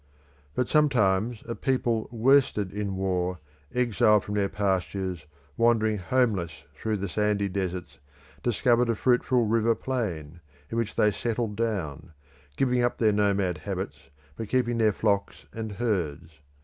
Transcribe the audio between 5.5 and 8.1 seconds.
wandering homeless through the sandy deserts,